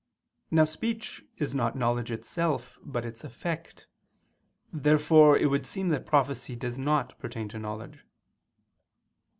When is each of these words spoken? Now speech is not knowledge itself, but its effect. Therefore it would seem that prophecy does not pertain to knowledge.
Now 0.49 0.63
speech 0.65 1.23
is 1.37 1.53
not 1.53 1.75
knowledge 1.75 2.09
itself, 2.09 2.79
but 2.81 3.05
its 3.05 3.23
effect. 3.23 3.85
Therefore 4.73 5.37
it 5.37 5.51
would 5.51 5.67
seem 5.67 5.89
that 5.89 6.07
prophecy 6.07 6.55
does 6.55 6.79
not 6.79 7.19
pertain 7.19 7.47
to 7.49 7.59
knowledge. 7.59 8.03